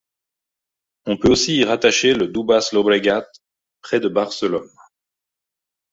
On 1.05 1.15
peut 1.15 1.29
aussi 1.29 1.57
y 1.57 1.63
rattacher 1.63 2.15
le 2.15 2.27
du 2.27 2.43
Bas 2.43 2.67
Llobregat, 2.73 3.27
près 3.83 3.99
de 3.99 4.07
Barcelone. 4.07 4.67